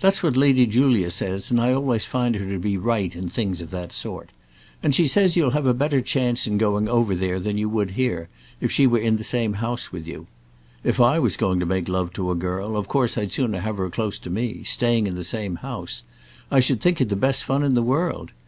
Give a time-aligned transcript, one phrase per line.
[0.00, 3.60] "That's what Lady Julia says, and I always find her to be right in things
[3.60, 4.30] of that sort.
[4.82, 7.92] And she says you'll have a better chance in going over there than you would
[7.92, 8.28] here,
[8.60, 10.26] if she were in the same house with you.
[10.82, 13.76] If I was going to make love to a girl, of course I'd sooner have
[13.76, 16.02] her close to me, staying in the same house.
[16.50, 18.32] I should think it the best fun in the world.